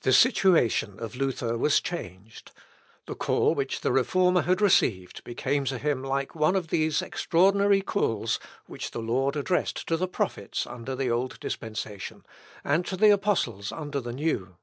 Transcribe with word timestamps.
The 0.00 0.12
situation 0.12 0.98
of 0.98 1.14
Luther 1.14 1.56
was 1.56 1.80
changed. 1.80 2.50
The 3.06 3.14
call 3.14 3.54
which 3.54 3.82
the 3.82 3.92
Reformer 3.92 4.42
had 4.42 4.60
received 4.60 5.22
became 5.22 5.64
to 5.66 5.78
him 5.78 6.02
like 6.02 6.34
one 6.34 6.56
of 6.56 6.70
these 6.70 7.00
extraordinary 7.00 7.80
calls 7.80 8.40
which 8.66 8.90
the 8.90 8.98
Lord 8.98 9.36
addressed 9.36 9.86
to 9.86 9.96
the 9.96 10.08
prophets 10.08 10.66
under 10.66 10.96
the 10.96 11.12
Old 11.12 11.38
Dispensation, 11.38 12.26
and 12.64 12.84
to 12.86 12.96
the 12.96 13.10
apostles 13.10 13.70
under 13.70 14.00
the 14.00 14.12
New. 14.12 14.56